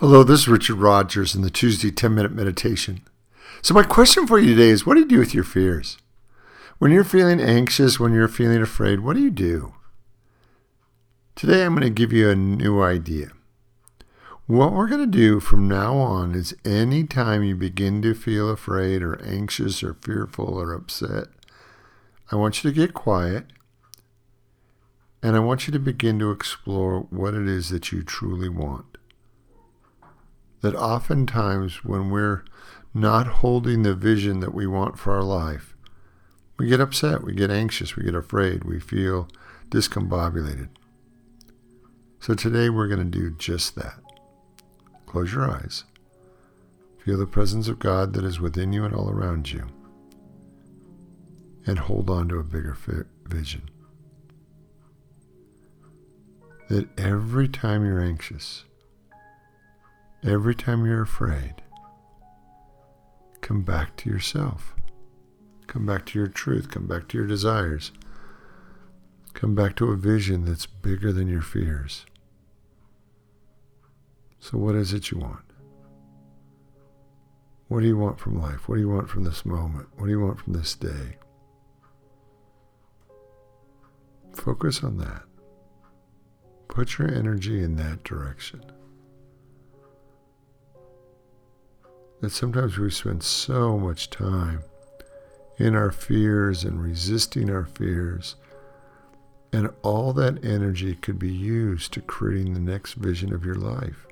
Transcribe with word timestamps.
Hello, 0.00 0.22
this 0.22 0.40
is 0.40 0.48
Richard 0.48 0.74
Rogers 0.74 1.34
in 1.34 1.40
the 1.40 1.48
Tuesday 1.48 1.90
10 1.90 2.14
minute 2.14 2.32
meditation. 2.32 3.00
So, 3.62 3.72
my 3.72 3.82
question 3.82 4.26
for 4.26 4.38
you 4.38 4.54
today 4.54 4.68
is 4.68 4.84
what 4.84 4.92
do 4.92 5.00
you 5.00 5.06
do 5.06 5.18
with 5.18 5.32
your 5.32 5.42
fears? 5.42 5.96
When 6.76 6.90
you're 6.90 7.02
feeling 7.02 7.40
anxious, 7.40 7.98
when 7.98 8.12
you're 8.12 8.28
feeling 8.28 8.60
afraid, 8.60 9.00
what 9.00 9.16
do 9.16 9.22
you 9.22 9.30
do? 9.30 9.72
Today, 11.34 11.64
I'm 11.64 11.74
going 11.74 11.80
to 11.80 11.88
give 11.88 12.12
you 12.12 12.28
a 12.28 12.36
new 12.36 12.82
idea. 12.82 13.28
What 14.46 14.74
we're 14.74 14.86
going 14.86 15.00
to 15.00 15.06
do 15.06 15.40
from 15.40 15.66
now 15.66 15.96
on 15.96 16.34
is 16.34 16.54
anytime 16.62 17.42
you 17.42 17.56
begin 17.56 18.02
to 18.02 18.12
feel 18.12 18.50
afraid 18.50 19.02
or 19.02 19.18
anxious 19.24 19.82
or 19.82 19.94
fearful 19.94 20.60
or 20.60 20.74
upset, 20.74 21.28
I 22.30 22.36
want 22.36 22.62
you 22.62 22.70
to 22.70 22.76
get 22.76 22.92
quiet 22.92 23.46
and 25.22 25.36
I 25.36 25.38
want 25.38 25.66
you 25.66 25.72
to 25.72 25.78
begin 25.78 26.18
to 26.18 26.32
explore 26.32 27.06
what 27.08 27.32
it 27.32 27.48
is 27.48 27.70
that 27.70 27.92
you 27.92 28.02
truly 28.02 28.50
want 28.50 28.95
that 30.60 30.74
oftentimes 30.74 31.84
when 31.84 32.10
we're 32.10 32.44
not 32.94 33.26
holding 33.26 33.82
the 33.82 33.94
vision 33.94 34.40
that 34.40 34.54
we 34.54 34.66
want 34.66 34.98
for 34.98 35.14
our 35.14 35.22
life, 35.22 35.76
we 36.58 36.68
get 36.68 36.80
upset, 36.80 37.22
we 37.22 37.34
get 37.34 37.50
anxious, 37.50 37.96
we 37.96 38.04
get 38.04 38.14
afraid, 38.14 38.64
we 38.64 38.80
feel 38.80 39.28
discombobulated. 39.68 40.68
So 42.20 42.34
today 42.34 42.70
we're 42.70 42.88
going 42.88 42.98
to 42.98 43.18
do 43.18 43.30
just 43.30 43.76
that. 43.76 44.00
Close 45.04 45.32
your 45.32 45.50
eyes. 45.50 45.84
Feel 47.04 47.18
the 47.18 47.26
presence 47.26 47.68
of 47.68 47.78
God 47.78 48.14
that 48.14 48.24
is 48.24 48.40
within 48.40 48.72
you 48.72 48.84
and 48.84 48.94
all 48.94 49.10
around 49.10 49.52
you. 49.52 49.66
And 51.66 51.78
hold 51.78 52.10
on 52.10 52.28
to 52.28 52.38
a 52.38 52.44
bigger 52.44 52.76
vision. 53.24 53.68
That 56.68 56.88
every 56.98 57.48
time 57.48 57.84
you're 57.84 58.00
anxious, 58.00 58.64
Every 60.24 60.54
time 60.54 60.86
you're 60.86 61.02
afraid, 61.02 61.54
come 63.40 63.62
back 63.62 63.96
to 63.98 64.10
yourself. 64.10 64.74
Come 65.66 65.84
back 65.86 66.06
to 66.06 66.18
your 66.18 66.28
truth. 66.28 66.70
Come 66.70 66.86
back 66.86 67.08
to 67.08 67.18
your 67.18 67.26
desires. 67.26 67.92
Come 69.34 69.54
back 69.54 69.76
to 69.76 69.92
a 69.92 69.96
vision 69.96 70.44
that's 70.44 70.66
bigger 70.66 71.12
than 71.12 71.28
your 71.28 71.42
fears. 71.42 72.06
So, 74.38 74.58
what 74.58 74.74
is 74.74 74.92
it 74.92 75.10
you 75.10 75.18
want? 75.18 75.44
What 77.68 77.80
do 77.80 77.86
you 77.86 77.98
want 77.98 78.20
from 78.20 78.40
life? 78.40 78.68
What 78.68 78.76
do 78.76 78.80
you 78.80 78.88
want 78.88 79.08
from 79.08 79.24
this 79.24 79.44
moment? 79.44 79.88
What 79.96 80.06
do 80.06 80.12
you 80.12 80.20
want 80.20 80.38
from 80.38 80.52
this 80.52 80.74
day? 80.74 81.18
Focus 84.32 84.84
on 84.84 84.98
that. 84.98 85.22
Put 86.68 86.98
your 86.98 87.12
energy 87.12 87.62
in 87.62 87.76
that 87.76 88.04
direction. 88.04 88.62
That 92.20 92.30
sometimes 92.30 92.78
we 92.78 92.90
spend 92.90 93.22
so 93.22 93.78
much 93.78 94.10
time 94.10 94.62
in 95.58 95.74
our 95.74 95.90
fears 95.90 96.64
and 96.64 96.82
resisting 96.82 97.50
our 97.50 97.64
fears. 97.64 98.36
And 99.52 99.70
all 99.82 100.12
that 100.14 100.44
energy 100.44 100.94
could 100.94 101.18
be 101.18 101.32
used 101.32 101.92
to 101.94 102.00
creating 102.00 102.54
the 102.54 102.60
next 102.60 102.94
vision 102.94 103.32
of 103.32 103.44
your 103.44 103.54
life. 103.54 104.06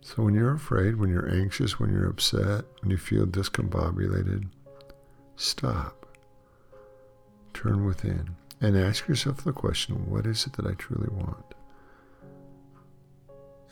So 0.00 0.22
when 0.22 0.34
you're 0.34 0.54
afraid, 0.54 0.96
when 0.96 1.10
you're 1.10 1.30
anxious, 1.30 1.78
when 1.78 1.92
you're 1.92 2.08
upset, 2.08 2.64
when 2.80 2.90
you 2.90 2.96
feel 2.96 3.26
discombobulated, 3.26 4.48
stop. 5.36 6.06
Turn 7.52 7.84
within 7.84 8.36
and 8.60 8.76
ask 8.76 9.06
yourself 9.06 9.44
the 9.44 9.52
question 9.52 10.10
what 10.10 10.26
is 10.26 10.46
it 10.46 10.54
that 10.54 10.66
I 10.66 10.72
truly 10.74 11.08
want? 11.10 11.54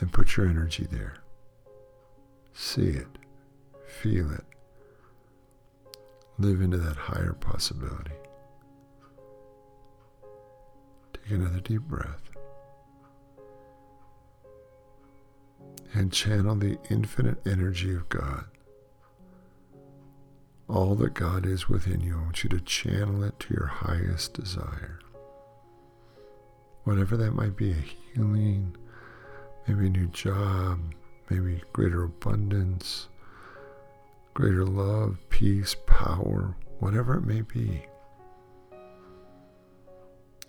And 0.00 0.12
put 0.12 0.36
your 0.36 0.46
energy 0.46 0.86
there. 0.90 1.14
See 2.58 2.88
it, 2.88 3.18
feel 3.86 4.32
it, 4.32 4.44
live 6.38 6.62
into 6.62 6.78
that 6.78 6.96
higher 6.96 7.34
possibility. 7.34 8.14
Take 11.12 11.32
another 11.32 11.60
deep 11.60 11.82
breath 11.82 12.30
and 15.92 16.10
channel 16.10 16.56
the 16.56 16.78
infinite 16.88 17.46
energy 17.46 17.94
of 17.94 18.08
God. 18.08 18.46
All 20.66 20.94
that 20.94 21.12
God 21.12 21.44
is 21.44 21.68
within 21.68 22.00
you, 22.00 22.14
I 22.18 22.22
want 22.22 22.42
you 22.42 22.48
to 22.48 22.60
channel 22.60 23.22
it 23.22 23.38
to 23.40 23.54
your 23.54 23.66
highest 23.66 24.32
desire. 24.32 25.00
Whatever 26.84 27.18
that 27.18 27.32
might 27.32 27.54
be 27.54 27.72
a 27.72 27.74
healing, 27.74 28.74
maybe 29.68 29.88
a 29.88 29.90
new 29.90 30.06
job, 30.06 30.80
maybe 31.30 31.62
greater 31.72 32.04
abundance, 32.04 33.08
greater 34.34 34.64
love, 34.64 35.18
peace, 35.30 35.74
power, 35.86 36.56
whatever 36.78 37.16
it 37.16 37.24
may 37.24 37.42
be. 37.42 37.86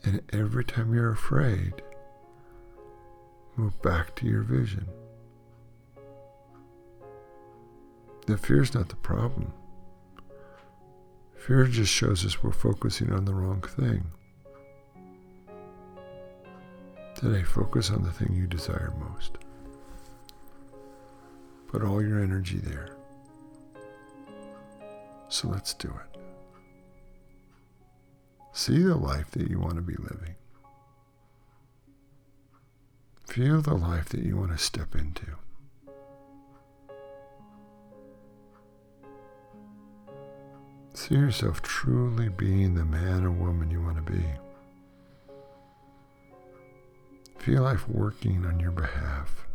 And 0.04 0.22
every 0.32 0.64
time 0.64 0.94
you're 0.94 1.12
afraid, 1.12 1.82
move 3.56 3.82
back 3.82 4.16
to 4.18 4.26
your 4.26 4.44
vision. 4.44 4.88
The 8.26 8.38
fear 8.38 8.62
is 8.62 8.74
not 8.74 8.90
the 8.90 8.96
problem. 8.98 9.54
Fear 11.36 11.68
just 11.68 11.94
shows 11.94 12.26
us 12.26 12.44
we're 12.44 12.52
focusing 12.52 13.12
on 13.14 13.26
the 13.26 13.34
wrong 13.34 13.62
thing. 13.62 14.12
Today, 17.16 17.44
focus 17.44 17.90
on 17.90 18.04
the 18.04 18.12
thing 18.12 18.36
you 18.36 18.46
desire 18.46 18.94
most. 19.00 19.38
Put 21.68 21.84
all 21.84 22.02
your 22.02 22.22
energy 22.22 22.58
there. 22.58 22.90
So 25.30 25.50
let's 25.50 25.74
do 25.74 25.90
it. 25.90 26.20
See 28.54 28.82
the 28.82 28.96
life 28.96 29.32
that 29.32 29.50
you 29.50 29.60
want 29.60 29.76
to 29.76 29.82
be 29.82 29.96
living. 29.96 30.36
Feel 33.26 33.62
the 33.62 33.76
life 33.76 34.10
that 34.10 34.24
you 34.24 34.38
want 34.38 34.52
to 34.52 34.58
step 34.58 34.96
into. 34.96 35.26
See 40.94 41.16
yourself 41.16 41.62
truly 41.62 42.30
being 42.30 42.74
the 42.74 42.84
man 42.86 43.24
or 43.24 43.32
woman 43.32 43.70
you 43.70 43.82
want 43.82 44.04
to 44.04 44.12
be. 44.12 44.24
Feel 47.38 47.64
life 47.64 47.88
working 47.88 48.46
on 48.46 48.60
your 48.60 48.72
behalf. 48.72 49.47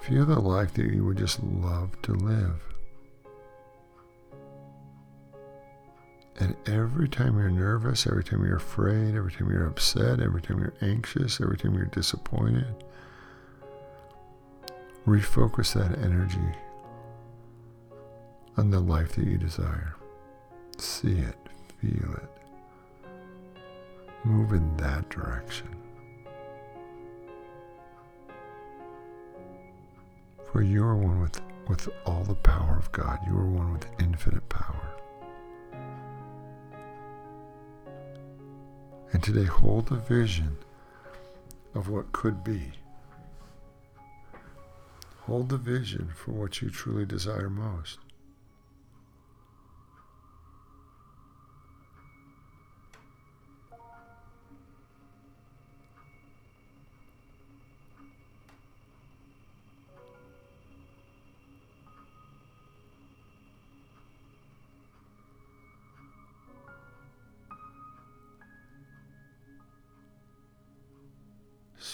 Feel 0.00 0.24
the 0.24 0.40
life 0.40 0.74
that 0.74 0.86
you 0.86 1.04
would 1.04 1.18
just 1.18 1.42
love 1.42 2.00
to 2.02 2.12
live. 2.12 2.60
And 6.38 6.56
every 6.66 7.06
time 7.06 7.36
you're 7.36 7.50
nervous, 7.50 8.06
every 8.06 8.24
time 8.24 8.44
you're 8.44 8.56
afraid, 8.56 9.14
every 9.14 9.30
time 9.30 9.50
you're 9.50 9.66
upset, 9.66 10.20
every 10.20 10.40
time 10.40 10.58
you're 10.58 10.74
anxious, 10.80 11.38
every 11.38 11.58
time 11.58 11.74
you're 11.74 11.84
disappointed, 11.84 12.82
refocus 15.06 15.74
that 15.74 15.98
energy 15.98 16.40
on 18.56 18.70
the 18.70 18.80
life 18.80 19.16
that 19.16 19.26
you 19.26 19.36
desire. 19.36 19.96
See 20.78 21.18
it, 21.18 21.36
feel 21.78 22.14
it. 22.14 23.10
Move 24.24 24.52
in 24.52 24.76
that 24.78 25.10
direction. 25.10 25.68
For 30.52 30.62
you 30.62 30.82
are 30.82 30.96
one 30.96 31.20
with, 31.20 31.40
with 31.68 31.88
all 32.04 32.24
the 32.24 32.34
power 32.34 32.76
of 32.76 32.90
God. 32.90 33.20
You 33.24 33.36
are 33.38 33.46
one 33.46 33.72
with 33.72 33.86
infinite 34.00 34.48
power. 34.48 34.96
And 39.12 39.22
today, 39.22 39.44
hold 39.44 39.86
the 39.86 39.96
vision 39.96 40.58
of 41.74 41.88
what 41.88 42.10
could 42.12 42.42
be. 42.42 42.72
Hold 45.20 45.50
the 45.50 45.56
vision 45.56 46.10
for 46.16 46.32
what 46.32 46.60
you 46.60 46.70
truly 46.70 47.06
desire 47.06 47.48
most. 47.48 47.98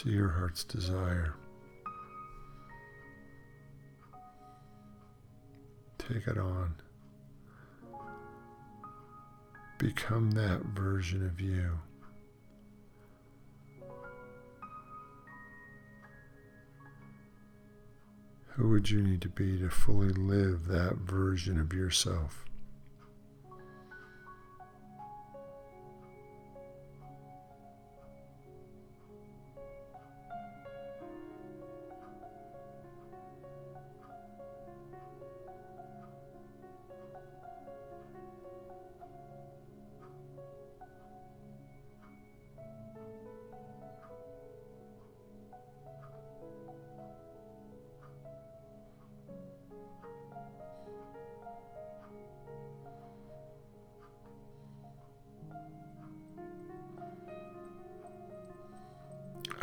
See 0.02 0.10
your 0.10 0.28
heart's 0.28 0.62
desire. 0.62 1.32
Take 5.96 6.26
it 6.26 6.36
on. 6.36 6.74
Become 9.78 10.32
that 10.32 10.60
version 10.74 11.24
of 11.24 11.40
you. 11.40 11.78
Who 18.48 18.68
would 18.68 18.90
you 18.90 19.00
need 19.00 19.22
to 19.22 19.30
be 19.30 19.58
to 19.60 19.70
fully 19.70 20.10
live 20.10 20.66
that 20.66 20.96
version 20.96 21.58
of 21.58 21.72
yourself? 21.72 22.45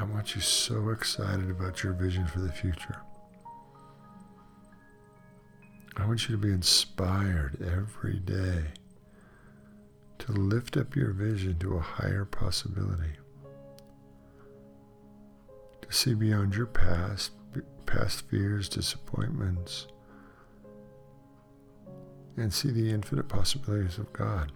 I 0.03 0.05
want 0.05 0.35
you 0.35 0.41
so 0.41 0.89
excited 0.89 1.49
about 1.49 1.81
your 1.81 1.93
vision 1.93 2.27
for 2.27 2.41
the 2.41 2.51
future. 2.51 2.97
I 5.95 6.05
want 6.05 6.27
you 6.27 6.35
to 6.35 6.41
be 6.41 6.51
inspired 6.51 7.61
every 7.61 8.19
day 8.19 8.65
to 10.19 10.33
lift 10.33 10.75
up 10.75 10.93
your 10.93 11.13
vision 11.13 11.57
to 11.59 11.77
a 11.77 11.79
higher 11.79 12.25
possibility. 12.25 13.13
To 15.83 15.89
see 15.89 16.15
beyond 16.15 16.53
your 16.53 16.65
past, 16.65 17.31
past 17.85 18.27
fears, 18.27 18.67
disappointments, 18.67 19.87
and 22.35 22.53
see 22.53 22.71
the 22.71 22.91
infinite 22.91 23.29
possibilities 23.29 23.97
of 23.97 24.11
God. 24.11 24.51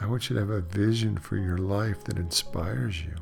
I 0.00 0.06
want 0.06 0.30
you 0.30 0.34
to 0.34 0.40
have 0.40 0.50
a 0.50 0.60
vision 0.60 1.16
for 1.18 1.36
your 1.36 1.58
life 1.58 2.04
that 2.04 2.18
inspires 2.18 3.02
you. 3.02 3.14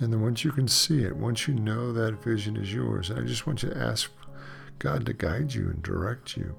And 0.00 0.12
then 0.12 0.20
once 0.20 0.44
you 0.44 0.52
can 0.52 0.68
see 0.68 1.04
it, 1.04 1.16
once 1.16 1.48
you 1.48 1.54
know 1.54 1.92
that 1.92 2.22
vision 2.22 2.56
is 2.56 2.72
yours, 2.72 3.10
I 3.10 3.20
just 3.20 3.46
want 3.46 3.62
you 3.62 3.70
to 3.70 3.78
ask 3.78 4.10
God 4.78 5.06
to 5.06 5.12
guide 5.12 5.54
you 5.54 5.68
and 5.68 5.82
direct 5.82 6.36
you. 6.36 6.54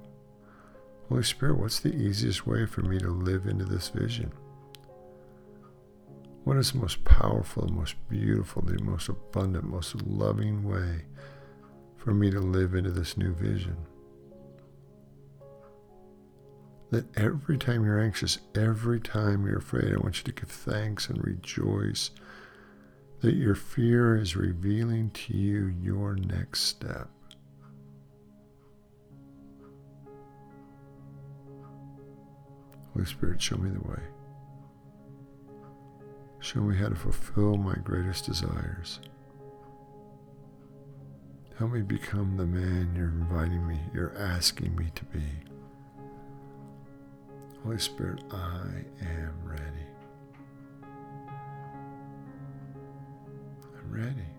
Holy 1.09 1.23
Spirit, 1.23 1.57
what's 1.57 1.79
the 1.79 1.95
easiest 1.95 2.45
way 2.45 2.65
for 2.65 2.81
me 2.81 2.99
to 2.99 3.09
live 3.09 3.45
into 3.45 3.63
this 3.63 3.89
vision? 3.89 4.31
What 6.43 6.57
is 6.57 6.71
the 6.71 6.79
most 6.79 7.03
powerful, 7.03 7.65
the 7.65 7.73
most 7.73 7.95
beautiful, 8.09 8.61
the 8.61 8.81
most 8.83 9.09
abundant, 9.09 9.65
most 9.65 10.01
loving 10.03 10.63
way 10.63 11.05
for 11.97 12.13
me 12.13 12.31
to 12.31 12.39
live 12.39 12.73
into 12.73 12.91
this 12.91 13.17
new 13.17 13.33
vision? 13.33 13.77
That 16.89 17.05
every 17.17 17.57
time 17.57 17.83
you're 17.83 17.99
anxious, 17.99 18.39
every 18.55 18.99
time 18.99 19.45
you're 19.45 19.57
afraid, 19.57 19.93
I 19.93 19.97
want 19.97 20.17
you 20.17 20.23
to 20.23 20.31
give 20.31 20.49
thanks 20.49 21.09
and 21.09 21.23
rejoice 21.23 22.11
that 23.19 23.35
your 23.35 23.55
fear 23.55 24.15
is 24.15 24.35
revealing 24.35 25.09
to 25.11 25.35
you 25.35 25.67
your 25.81 26.15
next 26.15 26.61
step. 26.61 27.09
Holy 32.93 33.05
Spirit, 33.05 33.41
show 33.41 33.57
me 33.57 33.69
the 33.69 33.87
way. 33.87 34.01
Show 36.39 36.61
me 36.61 36.75
how 36.77 36.89
to 36.89 36.95
fulfill 36.95 37.57
my 37.57 37.75
greatest 37.83 38.25
desires. 38.25 38.99
Help 41.57 41.71
me 41.71 41.81
become 41.81 42.37
the 42.37 42.45
man 42.45 42.93
you're 42.95 43.07
inviting 43.07 43.67
me, 43.67 43.79
you're 43.93 44.15
asking 44.17 44.75
me 44.75 44.91
to 44.93 45.03
be. 45.05 45.46
Holy 47.67 47.79
Spirit, 47.79 48.23
I 48.31 48.85
am 49.01 49.33
ready. 49.43 49.85
I'm 53.77 53.91
ready. 53.91 54.36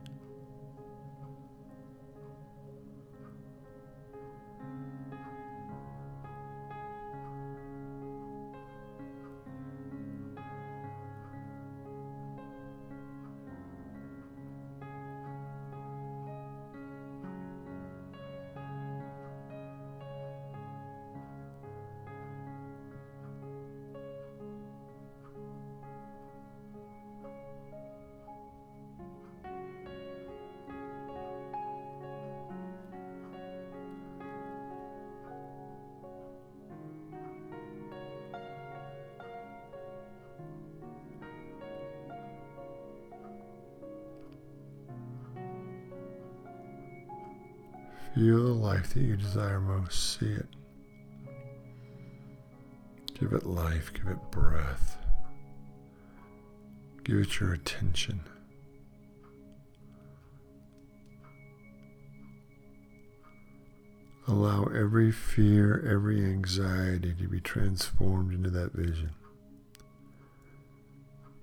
Feel 48.19 48.43
the 48.43 48.53
life 48.53 48.95
that 48.95 49.03
you 49.03 49.17
desire 49.17 49.61
most. 49.61 50.19
See 50.19 50.27
it. 50.27 50.49
Give 53.15 53.33
it 53.33 53.47
life. 53.47 53.93
Give 53.95 54.09
it 54.09 54.31
breath. 54.33 54.99
Give 57.05 57.19
it 57.19 57.39
your 57.39 57.53
attention. 57.53 58.23
Allow 64.27 64.65
every 64.65 65.13
fear, 65.13 65.89
every 65.89 66.25
anxiety 66.25 67.15
to 67.21 67.29
be 67.29 67.41
transformed 67.41 68.35
into 68.35 68.51
that 68.51 68.73
vision. 68.73 69.13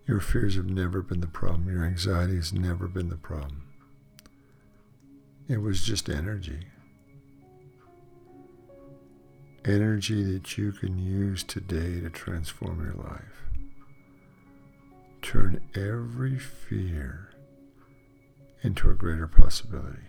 Your 0.06 0.20
fears 0.20 0.58
have 0.58 0.70
never 0.70 1.02
been 1.02 1.22
the 1.22 1.28
problem. 1.28 1.70
Your 1.70 1.86
anxiety 1.86 2.36
has 2.36 2.52
never 2.52 2.90
been 2.90 3.08
the 3.08 3.16
problem. 3.16 3.62
It 5.48 5.62
was 5.62 5.84
just 5.84 6.10
energy. 6.10 6.68
Energy 9.68 10.22
that 10.22 10.60
you 10.60 10.72
can 10.72 11.00
use 11.00 11.44
today 11.44 12.00
to 12.00 12.10
transform 12.12 12.86
your 12.86 12.94
life. 12.94 13.50
Turn 15.24 15.60
every 15.74 16.38
fear 16.38 17.32
into 18.62 18.92
a 18.92 18.94
greater 18.94 19.26
possibility. 19.26 20.04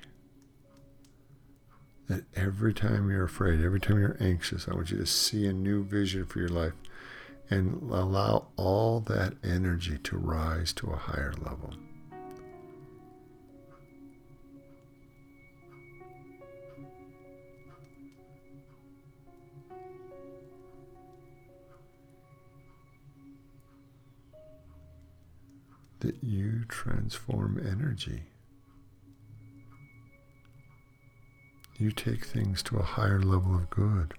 That 2.07 2.25
every 2.35 2.75
time 2.75 3.09
you're 3.09 3.25
afraid, 3.25 3.65
every 3.65 3.81
time 3.81 3.99
you're 3.99 4.19
anxious, 4.21 4.69
I 4.69 4.75
want 4.75 4.91
you 4.91 4.99
to 4.99 5.07
see 5.07 5.47
a 5.47 5.55
new 5.55 5.85
vision 5.85 6.27
for 6.27 6.39
your 6.39 6.51
life 6.51 6.75
and 7.49 7.81
allow 7.91 8.49
all 8.57 9.01
that 9.01 9.37
energy 9.43 9.97
to 9.97 10.19
rise 10.19 10.75
to 10.75 10.91
a 10.91 10.97
higher 10.97 11.33
level. 11.39 11.73
That 26.01 26.23
you 26.23 26.65
transform 26.69 27.59
energy. 27.59 28.25
You 31.79 31.91
take 31.91 32.25
things 32.25 32.63
to 32.65 32.79
a 32.79 32.83
higher 32.83 33.21
level 33.21 33.55
of 33.55 33.69
good. 33.69 34.15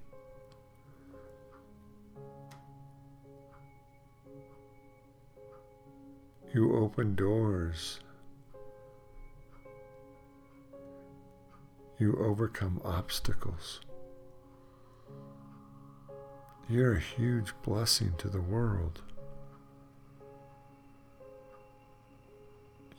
You 6.53 6.75
open 6.75 7.15
doors. 7.15 7.99
You 11.99 12.15
overcome 12.23 12.79
obstacles. 12.85 13.81
You're 16.69 16.93
a 16.93 16.99
huge 16.99 17.53
blessing 17.63 18.13
to 18.19 18.29
the 18.29 18.41
world. 18.41 19.01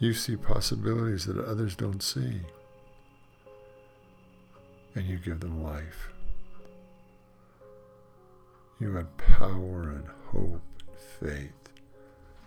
You 0.01 0.15
see 0.15 0.37
possibilities 0.37 1.25
that 1.27 1.39
others 1.39 1.75
don't 1.75 2.03
see. 2.03 2.41
And 4.95 5.07
you 5.07 5.19
give 5.19 5.41
them 5.41 5.63
life. 5.63 6.11
You 8.81 8.97
add 8.97 9.17
power 9.17 9.91
and 9.91 10.07
hope 10.29 10.63
and 10.87 10.99
faith 11.21 11.53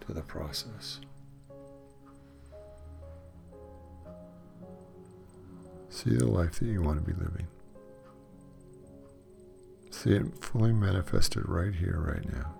to 0.07 0.13
the 0.13 0.21
process. 0.21 1.01
See 5.89 6.11
the 6.11 6.27
life 6.27 6.59
that 6.59 6.67
you 6.67 6.81
want 6.81 7.05
to 7.05 7.13
be 7.13 7.19
living. 7.21 7.47
See 9.89 10.13
it 10.13 10.41
fully 10.41 10.71
manifested 10.71 11.49
right 11.49 11.75
here, 11.75 11.99
right 11.99 12.25
now. 12.31 12.55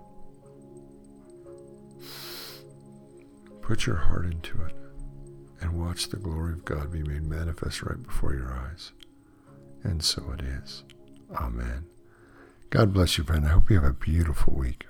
Put 3.62 3.86
your 3.86 3.96
heart 3.96 4.26
into 4.26 4.62
it 4.64 4.81
and 5.62 5.80
watch 5.80 6.08
the 6.08 6.16
glory 6.16 6.52
of 6.52 6.64
God 6.64 6.92
be 6.92 7.02
made 7.02 7.22
manifest 7.22 7.82
right 7.82 8.02
before 8.02 8.34
your 8.34 8.52
eyes. 8.52 8.92
And 9.82 10.02
so 10.02 10.34
it 10.38 10.42
is. 10.44 10.84
Amen. 11.34 11.86
God 12.70 12.92
bless 12.92 13.16
you, 13.16 13.24
friend. 13.24 13.46
I 13.46 13.50
hope 13.50 13.70
you 13.70 13.76
have 13.76 13.90
a 13.90 13.92
beautiful 13.92 14.54
week. 14.54 14.86